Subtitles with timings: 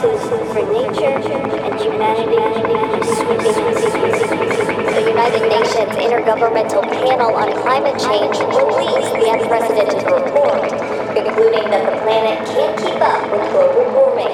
[0.00, 2.36] For nature and humanity.
[4.92, 10.70] The United Nations Intergovernmental Panel on Climate Change released the unprecedented report,
[11.12, 14.32] concluding that the planet can't keep up with global warming.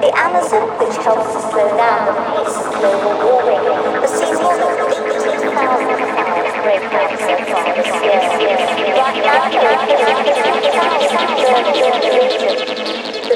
[0.00, 3.62] The Amazon, which helps to slow down the pace of global warming,
[4.06, 7.40] seen more than 18,000 fires break out so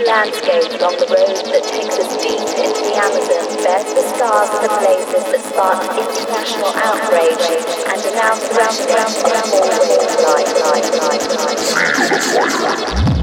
[0.03, 4.61] landscape along the road that takes us deep into the Amazon bears the scars of
[4.63, 7.47] the blazes that sparked international outrage
[7.87, 9.39] and are now surrounded by small
[10.35, 11.27] life, life, life,
[13.05, 13.14] life.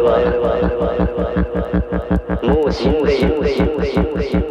[0.00, 0.54] 前は。
[2.42, 4.43] もう死んでいる。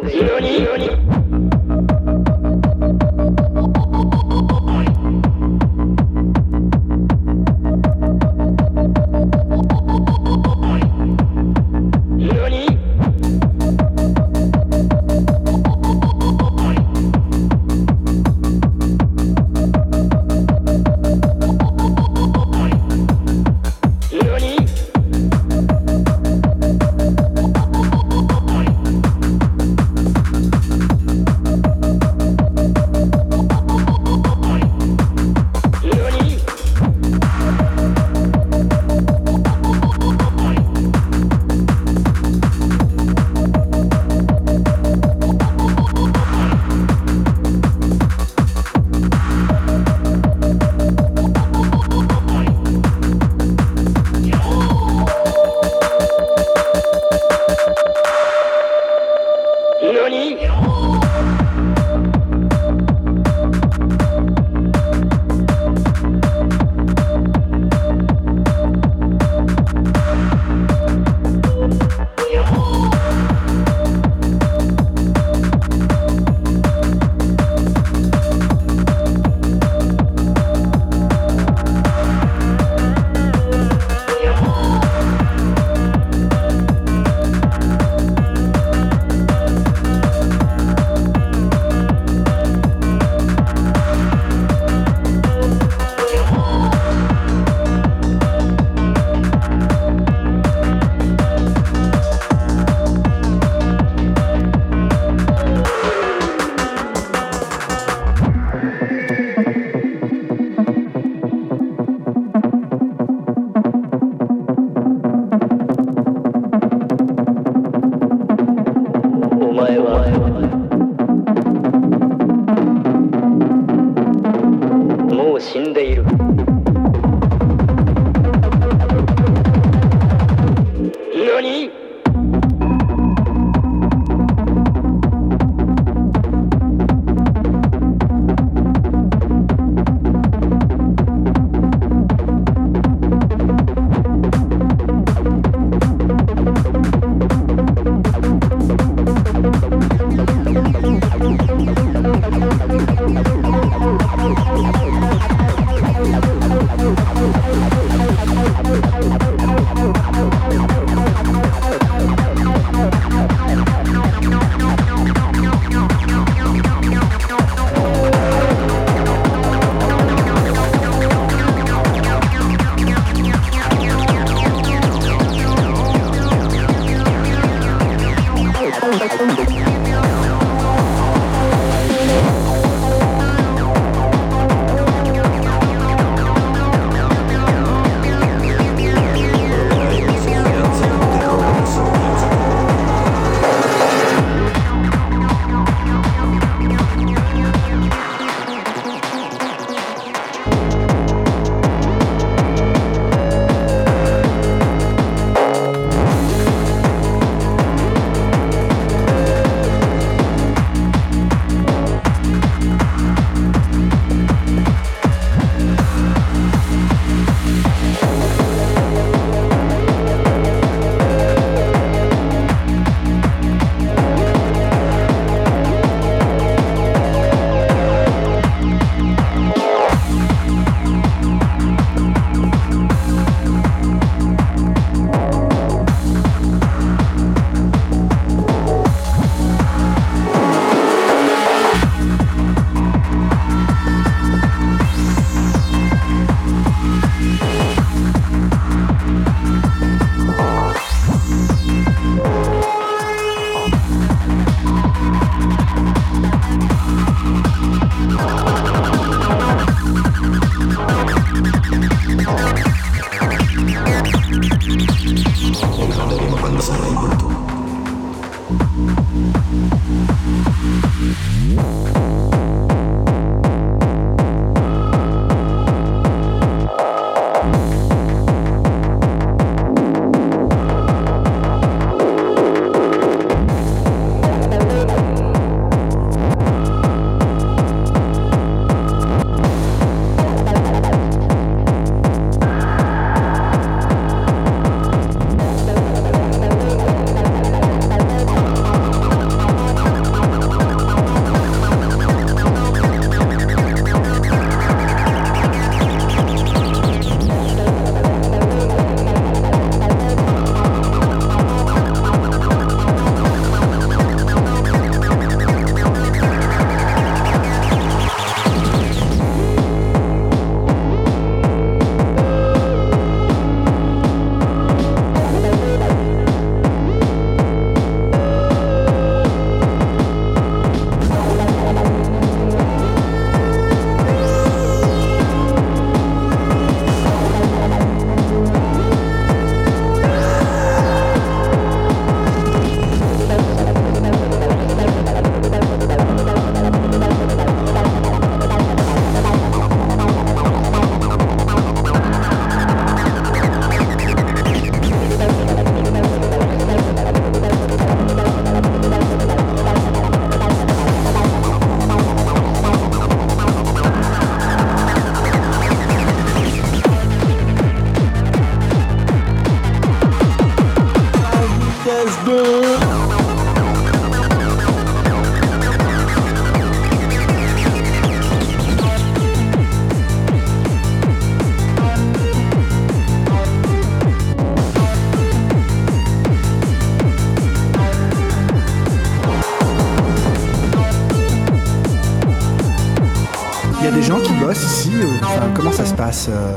[396.04, 396.56] Comment ça passe euh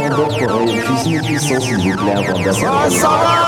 [0.00, 2.70] Vendeur pour une cuisine cuisson, s'il vous plaît, avant d'assurer.
[3.04, 3.39] Ah,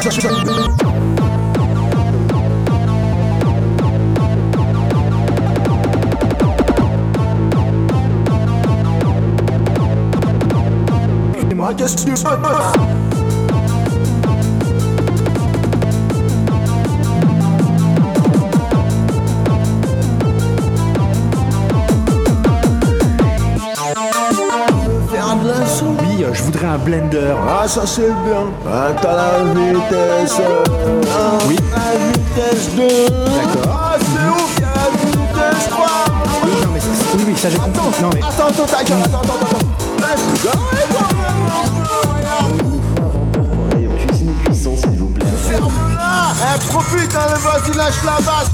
[0.00, 0.10] ça,
[12.16, 12.87] ça,
[26.78, 27.34] un blender.
[27.48, 28.46] Ah, ça c'est bien.
[28.66, 30.40] Ah, t'as la vitesse.
[30.40, 31.56] Ah, Oui.
[31.72, 32.88] La vitesse de.
[33.08, 33.78] D'accord.
[33.80, 35.86] Ah, c'est ouf, y'a la vitesse 3.
[36.44, 37.80] Oui, non, mais c'est- oui, oui, ça j'ai compris.
[38.02, 39.66] Non, mais Attends, attends, gueule, attends, attends, attends.
[39.98, 40.50] Let's go.
[43.76, 45.26] Une cuisine cuisson, s'il vous plaît.
[45.48, 46.54] Ferme-la.
[46.54, 48.50] Eh, profite, hein, vas-y, lâche la basse.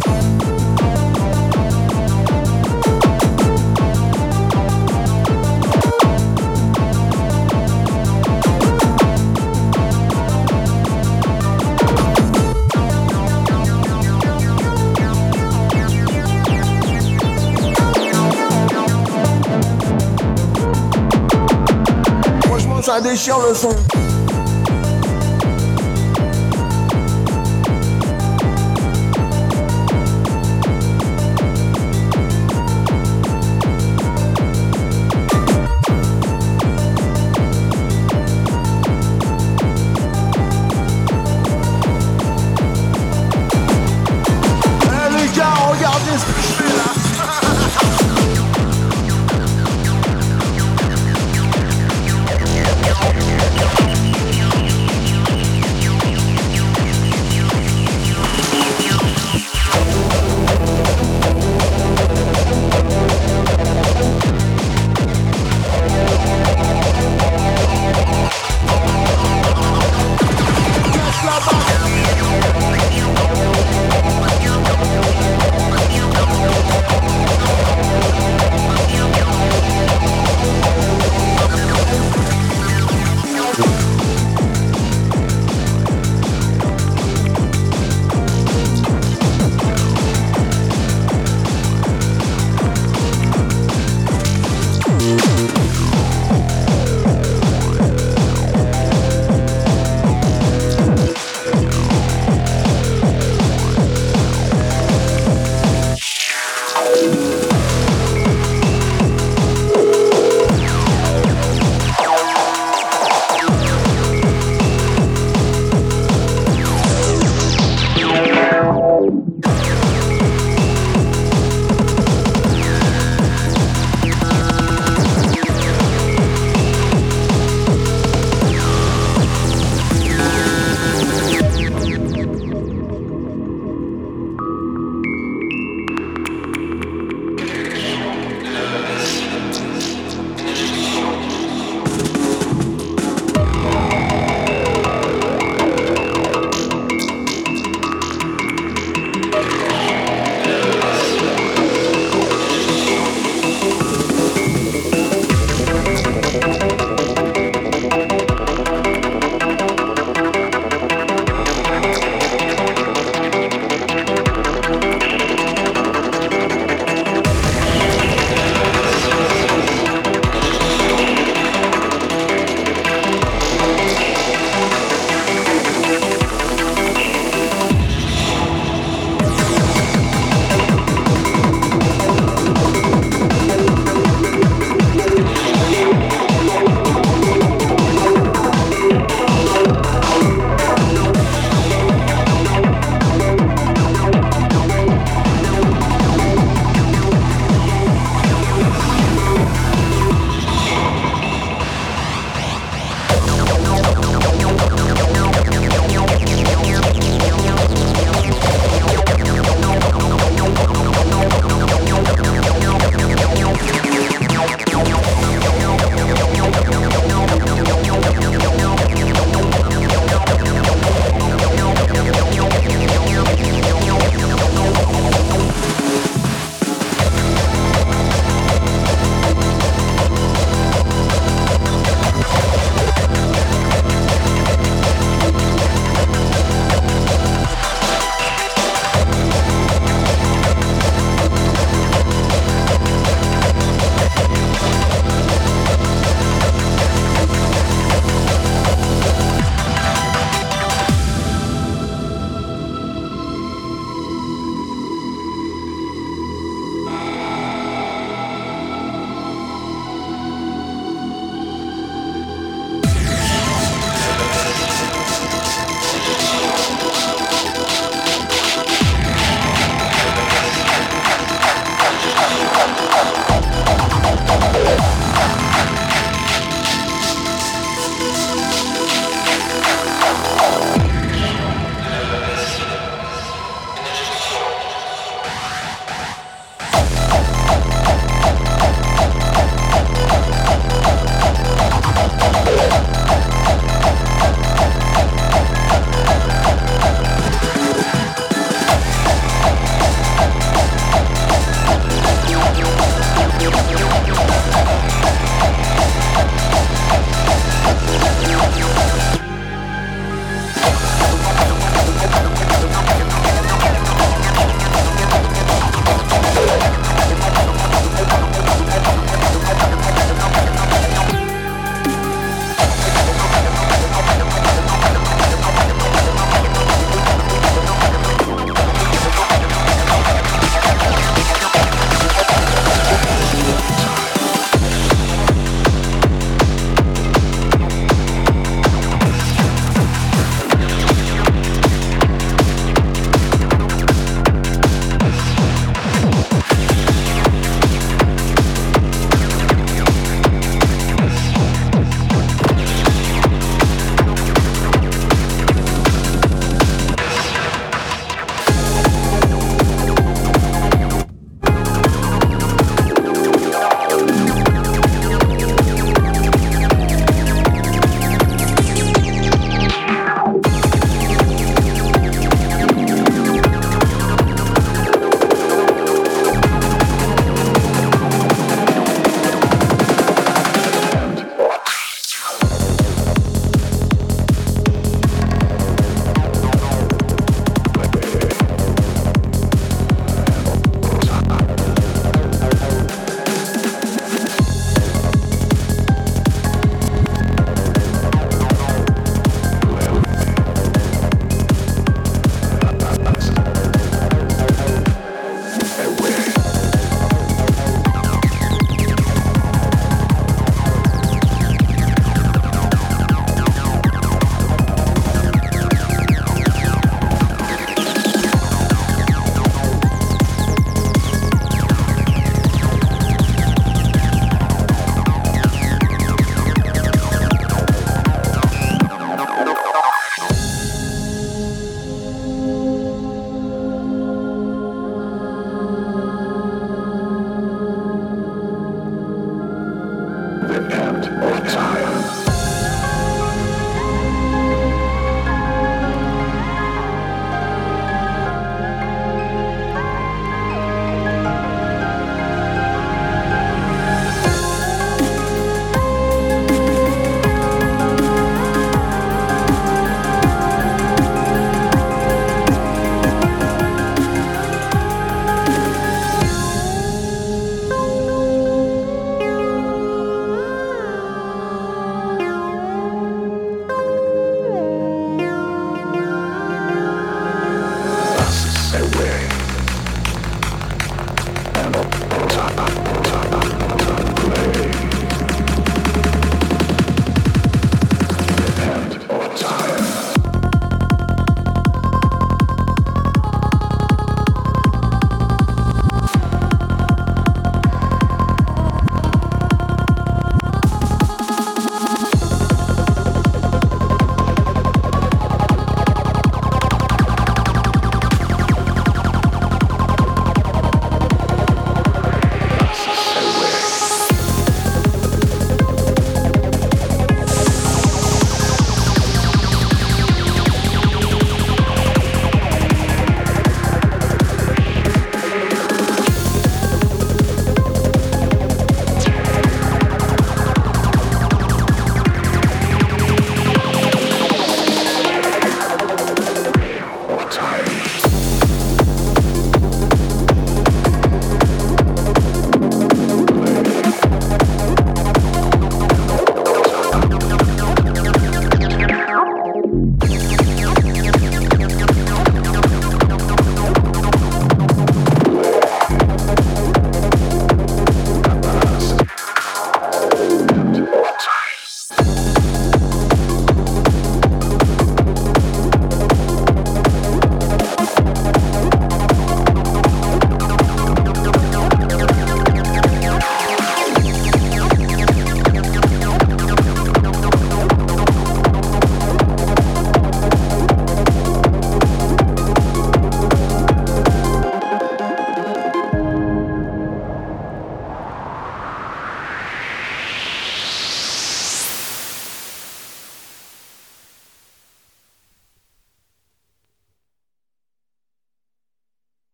[22.95, 24.14] Ça déchire le son.